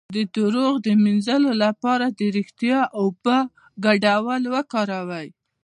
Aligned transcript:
د 0.15 0.17
دروغ 0.35 0.73
د 0.85 0.87
مینځلو 1.03 1.51
لپاره 1.63 2.05
د 2.19 2.19
ریښتیا 2.35 2.79
او 2.87 2.89
اوبو 3.05 3.37
ګډول 3.85 4.41
وکاروئ 4.53 5.27